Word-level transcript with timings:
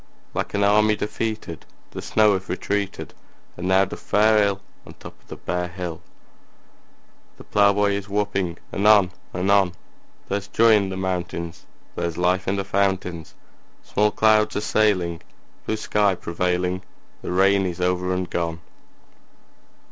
Like 0.33 0.55
an 0.55 0.63
army 0.63 0.95
defeated 0.95 1.63
The 1.91 2.01
snow 2.01 2.33
hath 2.33 2.49
retreated, 2.49 3.13
And 3.55 3.67
now 3.67 3.85
doth 3.85 3.99
fare 3.99 4.41
ill 4.43 4.55
On 4.83 4.93
the 4.93 5.03
top 5.03 5.21
of 5.21 5.27
the 5.27 5.35
bare 5.35 5.67
hill; 5.67 6.01
The 7.37 7.43
plowboy 7.43 7.91
is 7.91 8.09
whooping 8.09 8.57
anon 8.73 9.11
anon: 9.35 9.73
There's 10.27 10.47
joy 10.47 10.73
in 10.73 10.89
the 10.89 10.97
mountains; 10.97 11.67
There's 11.93 12.17
life 12.17 12.47
in 12.47 12.55
the 12.55 12.65
fountains; 12.65 13.35
Small 13.83 14.09
clouds 14.09 14.55
are 14.55 14.61
sailing, 14.61 15.21
Blue 15.67 15.77
sky 15.77 16.15
prevailing; 16.15 16.81
The 17.21 17.31
rain 17.31 17.67
is 17.67 17.79
over 17.79 18.11
and 18.11 18.27
gone! 18.27 18.59